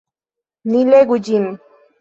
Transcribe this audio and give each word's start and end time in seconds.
Ni 0.71 0.81
legu 0.89 1.21
ĝin! 1.29 1.49